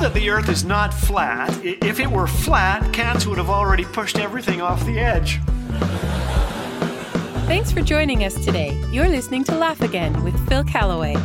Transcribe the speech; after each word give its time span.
that 0.00 0.14
the 0.14 0.30
earth 0.30 0.48
is 0.48 0.64
not 0.64 0.94
flat. 0.94 1.50
If 1.62 2.00
it 2.00 2.10
were 2.10 2.26
flat, 2.26 2.90
cats 2.90 3.26
would 3.26 3.36
have 3.36 3.50
already 3.50 3.84
pushed 3.84 4.18
everything 4.18 4.62
off 4.62 4.82
the 4.86 4.98
edge. 4.98 5.38
Thanks 7.46 7.70
for 7.70 7.82
joining 7.82 8.24
us 8.24 8.42
today. 8.42 8.82
You're 8.90 9.10
listening 9.10 9.44
to 9.44 9.54
Laugh 9.54 9.82
Again 9.82 10.24
with 10.24 10.48
Phil 10.48 10.64
Callaway. 10.64 11.16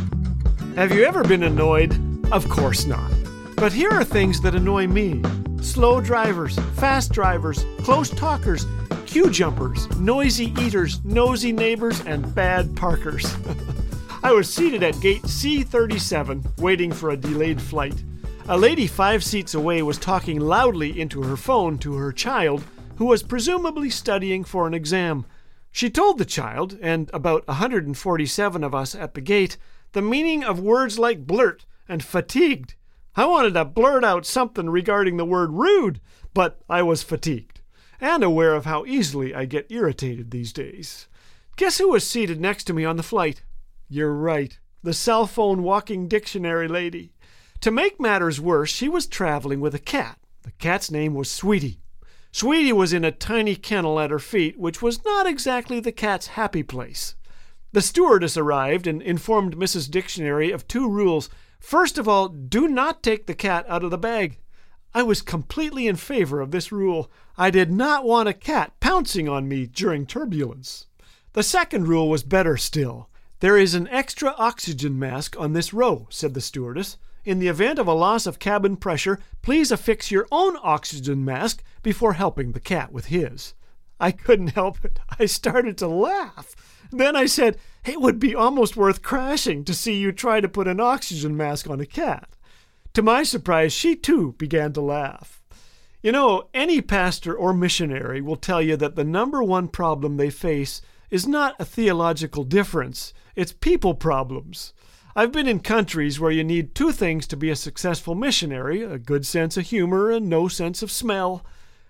Have 0.74 0.92
you 0.92 1.04
ever 1.04 1.24
been 1.24 1.44
annoyed? 1.44 1.98
Of 2.30 2.50
course 2.50 2.84
not. 2.84 3.10
But 3.56 3.72
here 3.72 3.90
are 3.90 4.04
things 4.04 4.42
that 4.42 4.54
annoy 4.54 4.86
me 4.88 5.22
slow 5.62 6.02
drivers, 6.02 6.58
fast 6.74 7.12
drivers, 7.12 7.64
close 7.78 8.10
talkers, 8.10 8.66
queue 9.06 9.30
jumpers, 9.30 9.88
noisy 9.96 10.52
eaters, 10.60 11.02
nosy 11.02 11.50
neighbors, 11.50 12.02
and 12.02 12.34
bad 12.34 12.76
parkers. 12.76 13.34
I 14.22 14.32
was 14.32 14.52
seated 14.52 14.82
at 14.82 15.00
gate 15.00 15.22
C37 15.22 16.60
waiting 16.60 16.92
for 16.92 17.10
a 17.10 17.16
delayed 17.16 17.62
flight. 17.62 18.04
A 18.48 18.56
lady 18.56 18.86
five 18.86 19.24
seats 19.24 19.54
away 19.54 19.82
was 19.82 19.98
talking 19.98 20.38
loudly 20.38 21.00
into 21.00 21.24
her 21.24 21.36
phone 21.36 21.78
to 21.78 21.94
her 21.94 22.12
child, 22.12 22.62
who 22.96 23.06
was 23.06 23.24
presumably 23.24 23.90
studying 23.90 24.44
for 24.44 24.68
an 24.68 24.74
exam. 24.74 25.26
She 25.72 25.90
told 25.90 26.18
the 26.18 26.24
child, 26.24 26.78
and 26.80 27.10
about 27.12 27.44
147 27.48 28.62
of 28.62 28.72
us 28.72 28.94
at 28.94 29.14
the 29.14 29.20
gate, 29.20 29.56
the 29.92 30.00
meaning 30.00 30.44
of 30.44 30.60
words 30.60 30.96
like 30.96 31.26
blurt 31.26 31.66
and 31.88 32.04
fatigued. 32.04 32.76
I 33.16 33.24
wanted 33.24 33.54
to 33.54 33.64
blurt 33.64 34.04
out 34.04 34.24
something 34.24 34.70
regarding 34.70 35.16
the 35.16 35.24
word 35.24 35.50
rude, 35.50 36.00
but 36.32 36.60
I 36.68 36.82
was 36.82 37.02
fatigued, 37.02 37.62
and 38.00 38.22
aware 38.22 38.54
of 38.54 38.64
how 38.64 38.84
easily 38.86 39.34
I 39.34 39.46
get 39.46 39.72
irritated 39.72 40.30
these 40.30 40.52
days. 40.52 41.08
Guess 41.56 41.78
who 41.78 41.88
was 41.88 42.06
seated 42.06 42.40
next 42.40 42.64
to 42.64 42.72
me 42.72 42.84
on 42.84 42.96
the 42.96 43.02
flight? 43.02 43.42
You're 43.88 44.14
right. 44.14 44.56
The 44.84 44.94
cell 44.94 45.26
phone 45.26 45.64
walking 45.64 46.06
dictionary 46.06 46.68
lady. 46.68 47.12
To 47.60 47.70
make 47.70 48.00
matters 48.00 48.40
worse, 48.40 48.70
she 48.70 48.88
was 48.88 49.06
traveling 49.06 49.60
with 49.60 49.74
a 49.74 49.80
cat. 49.80 50.18
The 50.42 50.52
cat's 50.52 50.90
name 50.90 51.14
was 51.14 51.30
Sweetie. 51.30 51.80
Sweetie 52.32 52.72
was 52.72 52.92
in 52.92 53.04
a 53.04 53.10
tiny 53.10 53.56
kennel 53.56 53.98
at 53.98 54.10
her 54.10 54.18
feet, 54.18 54.58
which 54.58 54.82
was 54.82 55.04
not 55.04 55.26
exactly 55.26 55.80
the 55.80 55.92
cat's 55.92 56.28
happy 56.28 56.62
place. 56.62 57.14
The 57.72 57.80
stewardess 57.80 58.36
arrived 58.36 58.86
and 58.86 59.02
informed 59.02 59.56
Mrs. 59.56 59.90
Dictionary 59.90 60.50
of 60.50 60.68
two 60.68 60.88
rules. 60.88 61.28
First 61.58 61.98
of 61.98 62.06
all, 62.06 62.28
do 62.28 62.68
not 62.68 63.02
take 63.02 63.26
the 63.26 63.34
cat 63.34 63.64
out 63.68 63.82
of 63.82 63.90
the 63.90 63.98
bag. 63.98 64.38
I 64.94 65.02
was 65.02 65.20
completely 65.20 65.86
in 65.86 65.96
favor 65.96 66.40
of 66.40 66.50
this 66.52 66.70
rule. 66.70 67.10
I 67.36 67.50
did 67.50 67.70
not 67.70 68.04
want 68.04 68.28
a 68.28 68.32
cat 68.32 68.78
pouncing 68.80 69.28
on 69.28 69.48
me 69.48 69.66
during 69.66 70.06
turbulence. 70.06 70.86
The 71.32 71.42
second 71.42 71.88
rule 71.88 72.08
was 72.08 72.22
better 72.22 72.56
still. 72.56 73.10
There 73.40 73.58
is 73.58 73.74
an 73.74 73.88
extra 73.88 74.34
oxygen 74.38 74.98
mask 74.98 75.38
on 75.38 75.52
this 75.52 75.74
row, 75.74 76.06
said 76.10 76.34
the 76.34 76.40
stewardess. 76.40 76.96
In 77.26 77.40
the 77.40 77.48
event 77.48 77.80
of 77.80 77.88
a 77.88 77.92
loss 77.92 78.24
of 78.24 78.38
cabin 78.38 78.76
pressure, 78.76 79.18
please 79.42 79.72
affix 79.72 80.12
your 80.12 80.28
own 80.30 80.56
oxygen 80.62 81.24
mask 81.24 81.60
before 81.82 82.12
helping 82.12 82.52
the 82.52 82.60
cat 82.60 82.92
with 82.92 83.06
his. 83.06 83.54
I 83.98 84.12
couldn't 84.12 84.54
help 84.54 84.84
it. 84.84 85.00
I 85.18 85.26
started 85.26 85.76
to 85.78 85.88
laugh. 85.88 86.54
Then 86.92 87.16
I 87.16 87.26
said, 87.26 87.58
It 87.84 88.00
would 88.00 88.20
be 88.20 88.36
almost 88.36 88.76
worth 88.76 89.02
crashing 89.02 89.64
to 89.64 89.74
see 89.74 89.94
you 89.94 90.12
try 90.12 90.40
to 90.40 90.48
put 90.48 90.68
an 90.68 90.78
oxygen 90.78 91.36
mask 91.36 91.68
on 91.68 91.80
a 91.80 91.86
cat. 91.86 92.28
To 92.94 93.02
my 93.02 93.24
surprise, 93.24 93.72
she 93.72 93.96
too 93.96 94.36
began 94.38 94.72
to 94.74 94.80
laugh. 94.80 95.42
You 96.02 96.12
know, 96.12 96.48
any 96.54 96.80
pastor 96.80 97.34
or 97.34 97.52
missionary 97.52 98.20
will 98.20 98.36
tell 98.36 98.62
you 98.62 98.76
that 98.76 98.94
the 98.94 99.02
number 99.02 99.42
one 99.42 99.66
problem 99.66 100.16
they 100.16 100.30
face 100.30 100.80
is 101.10 101.26
not 101.26 101.56
a 101.58 101.64
theological 101.64 102.44
difference, 102.44 103.12
it's 103.34 103.52
people 103.52 103.94
problems. 103.94 104.72
I've 105.18 105.32
been 105.32 105.48
in 105.48 105.60
countries 105.60 106.20
where 106.20 106.30
you 106.30 106.44
need 106.44 106.74
two 106.74 106.92
things 106.92 107.26
to 107.28 107.38
be 107.38 107.48
a 107.48 107.56
successful 107.56 108.14
missionary 108.14 108.82
a 108.82 108.98
good 108.98 109.24
sense 109.24 109.56
of 109.56 109.64
humor 109.64 110.10
and 110.10 110.28
no 110.28 110.46
sense 110.46 110.82
of 110.82 110.90
smell. 110.90 111.42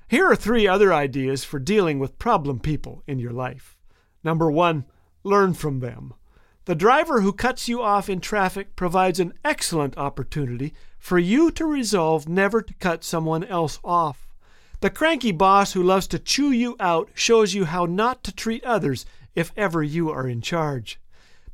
Here 0.06 0.30
are 0.30 0.36
three 0.36 0.69
other 0.69 0.94
ideas 0.94 1.42
for 1.42 1.58
dealing 1.58 1.98
with 1.98 2.20
problem 2.20 2.60
people 2.60 3.03
in 3.04 3.19
your 3.19 3.32
life. 3.32 3.76
Number 4.22 4.48
one, 4.48 4.84
learn 5.25 5.54
from 5.54 5.81
them. 5.81 6.14
The 6.66 6.76
driver 6.76 7.20
who 7.20 7.32
cuts 7.32 7.66
you 7.66 7.82
off 7.82 8.09
in 8.09 8.20
traffic 8.20 8.76
provides 8.76 9.19
an 9.19 9.34
excellent 9.44 9.98
opportunity 9.98 10.72
for 10.97 11.19
you 11.19 11.50
to 11.50 11.66
resolve 11.66 12.28
never 12.28 12.62
to 12.62 12.75
cut 12.75 13.03
someone 13.03 13.43
else 13.43 13.81
off. 13.82 14.28
The 14.82 14.91
cranky 14.91 15.32
boss 15.32 15.72
who 15.72 15.82
loves 15.82 16.06
to 16.08 16.20
chew 16.20 16.53
you 16.53 16.76
out 16.78 17.10
shows 17.12 17.54
you 17.54 17.64
how 17.64 17.87
not 17.87 18.22
to 18.22 18.32
treat 18.32 18.62
others 18.62 19.04
if 19.34 19.50
ever 19.56 19.82
you 19.82 20.10
are 20.10 20.28
in 20.28 20.43
charge. 20.43 21.00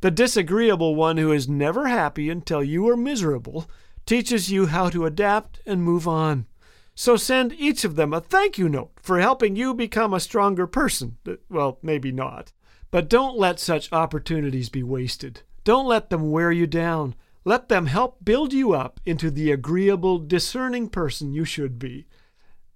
The 0.02 0.10
disagreeable 0.10 0.96
one 0.96 1.16
who 1.16 1.30
is 1.30 1.48
never 1.48 1.86
happy 1.86 2.28
until 2.28 2.62
you 2.62 2.88
are 2.88 2.96
miserable 2.96 3.70
teaches 4.04 4.50
you 4.50 4.66
how 4.66 4.90
to 4.90 5.06
adapt 5.06 5.60
and 5.64 5.80
move 5.80 6.08
on. 6.08 6.46
So 6.96 7.14
send 7.14 7.52
each 7.52 7.84
of 7.84 7.94
them 7.94 8.12
a 8.12 8.20
thank 8.20 8.58
you 8.58 8.68
note 8.68 8.90
for 9.00 9.20
helping 9.20 9.54
you 9.54 9.74
become 9.74 10.12
a 10.12 10.18
stronger 10.18 10.66
person. 10.66 11.18
Well, 11.48 11.78
maybe 11.82 12.10
not. 12.10 12.52
But 12.90 13.08
don't 13.08 13.38
let 13.38 13.60
such 13.60 13.92
opportunities 13.92 14.68
be 14.68 14.82
wasted. 14.82 15.42
Don't 15.62 15.86
let 15.86 16.10
them 16.10 16.32
wear 16.32 16.50
you 16.50 16.66
down. 16.66 17.14
Let 17.44 17.68
them 17.68 17.86
help 17.86 18.24
build 18.24 18.52
you 18.52 18.72
up 18.72 18.98
into 19.06 19.30
the 19.30 19.52
agreeable, 19.52 20.18
discerning 20.18 20.88
person 20.88 21.32
you 21.32 21.44
should 21.44 21.78
be. 21.78 22.08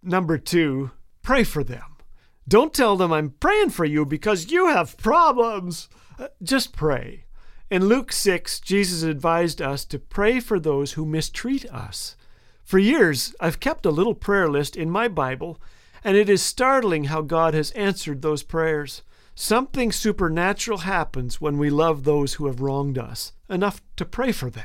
Number 0.01 0.39
two, 0.39 0.93
pray 1.23 1.43
for 1.43 1.65
them. 1.65 1.96
Don't 2.49 2.73
tell 2.73 2.97
them 2.97 3.13
I'm 3.13 3.31
praying 3.31 3.71
for 3.71 3.85
you 3.85 4.05
because 4.05 4.53
you 4.53 4.69
have 4.69 4.97
problems. 4.97 5.89
Uh, 6.19 6.29
just 6.43 6.75
pray. 6.75 7.25
In 7.71 7.87
Luke 7.87 8.13
6, 8.13 8.61
Jesus 8.61 9.03
advised 9.03 9.61
us 9.61 9.85
to 9.87 9.99
pray 9.99 10.39
for 10.39 10.61
those 10.61 10.93
who 10.93 11.05
mistreat 11.05 11.67
us. 11.67 12.15
For 12.63 12.79
years, 12.79 13.35
I've 13.41 13.59
kept 13.59 13.85
a 13.85 13.91
little 13.91 14.15
prayer 14.15 14.49
list 14.49 14.77
in 14.77 14.91
my 14.91 15.09
Bible, 15.09 15.61
and 16.05 16.17
it 16.17 16.29
is 16.29 16.41
startling 16.41 17.05
how 17.05 17.23
God 17.23 17.55
has 17.55 17.73
answered 17.73 18.23
those 18.23 18.45
prayers. 18.45 19.03
Something 19.35 19.91
supernatural 19.91 20.79
happens 20.79 21.41
when 21.41 21.59
we 21.59 21.69
love 21.69 22.05
those 22.05 22.35
who 22.35 22.47
have 22.47 22.61
wronged 22.61 22.97
us, 22.97 23.33
enough 23.51 23.83
to 23.97 24.05
pray 24.05 24.31
for 24.31 24.49
them. 24.49 24.65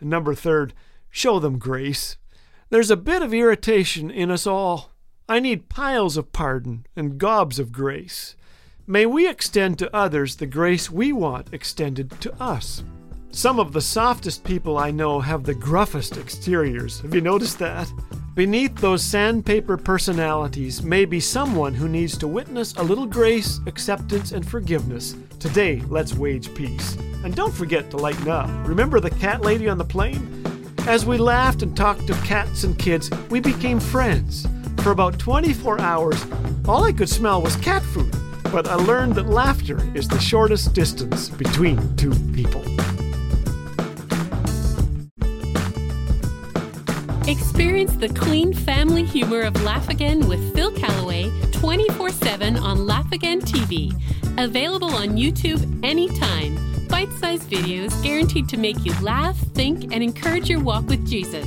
And 0.00 0.08
number 0.08 0.34
third, 0.34 0.72
show 1.10 1.38
them 1.38 1.58
grace. 1.58 2.16
There's 2.70 2.90
a 2.90 2.96
bit 2.96 3.20
of 3.20 3.34
irritation 3.34 4.10
in 4.10 4.30
us 4.30 4.46
all. 4.46 4.95
I 5.28 5.40
need 5.40 5.68
piles 5.68 6.16
of 6.16 6.32
pardon 6.32 6.86
and 6.94 7.18
gobs 7.18 7.58
of 7.58 7.72
grace. 7.72 8.36
May 8.86 9.06
we 9.06 9.28
extend 9.28 9.76
to 9.80 9.94
others 9.94 10.36
the 10.36 10.46
grace 10.46 10.88
we 10.88 11.12
want 11.12 11.52
extended 11.52 12.12
to 12.20 12.32
us. 12.40 12.84
Some 13.32 13.58
of 13.58 13.72
the 13.72 13.80
softest 13.80 14.44
people 14.44 14.78
I 14.78 14.92
know 14.92 15.18
have 15.18 15.42
the 15.42 15.52
gruffest 15.52 16.16
exteriors. 16.16 17.00
Have 17.00 17.12
you 17.12 17.20
noticed 17.20 17.58
that? 17.58 17.92
Beneath 18.36 18.76
those 18.76 19.02
sandpaper 19.02 19.76
personalities 19.76 20.84
may 20.84 21.04
be 21.04 21.18
someone 21.18 21.74
who 21.74 21.88
needs 21.88 22.16
to 22.18 22.28
witness 22.28 22.74
a 22.74 22.84
little 22.84 23.06
grace, 23.06 23.58
acceptance, 23.66 24.30
and 24.30 24.48
forgiveness. 24.48 25.16
Today, 25.40 25.82
let's 25.88 26.14
wage 26.14 26.54
peace. 26.54 26.96
And 27.24 27.34
don't 27.34 27.52
forget 27.52 27.90
to 27.90 27.96
lighten 27.96 28.28
up. 28.28 28.48
Remember 28.68 29.00
the 29.00 29.10
cat 29.10 29.40
lady 29.42 29.68
on 29.68 29.78
the 29.78 29.84
plane? 29.84 30.44
As 30.86 31.04
we 31.04 31.18
laughed 31.18 31.62
and 31.62 31.76
talked 31.76 32.06
to 32.06 32.14
cats 32.22 32.62
and 32.62 32.78
kids, 32.78 33.10
we 33.28 33.40
became 33.40 33.80
friends. 33.80 34.46
For 34.82 34.92
about 34.92 35.18
24 35.18 35.80
hours, 35.80 36.24
all 36.66 36.84
I 36.84 36.92
could 36.92 37.08
smell 37.08 37.42
was 37.42 37.56
cat 37.56 37.82
food 37.82 38.14
but 38.56 38.68
I 38.68 38.74
learned 38.74 39.14
that 39.16 39.28
laughter 39.28 39.78
is 39.94 40.08
the 40.08 40.18
shortest 40.18 40.72
distance 40.72 41.28
between 41.28 41.94
two 41.96 42.14
people. 42.32 42.62
Experience 47.28 47.96
the 47.96 48.08
clean 48.14 48.54
family 48.54 49.04
humor 49.04 49.42
of 49.42 49.60
Laugh 49.62 49.88
Again 49.88 50.28
with 50.28 50.54
Phil 50.54 50.70
Callaway 50.72 51.30
24 51.52 52.10
7 52.10 52.56
on 52.56 52.86
Laugh 52.86 53.10
Again 53.12 53.40
TV. 53.40 53.92
Available 54.38 54.94
on 54.94 55.16
YouTube 55.16 55.84
anytime. 55.84 56.56
Bite 56.88 57.12
sized 57.14 57.50
videos 57.50 58.00
guaranteed 58.02 58.48
to 58.48 58.56
make 58.56 58.84
you 58.84 58.94
laugh, 59.02 59.36
think, 59.36 59.92
and 59.92 60.02
encourage 60.02 60.48
your 60.48 60.60
walk 60.60 60.86
with 60.86 61.06
Jesus. 61.06 61.46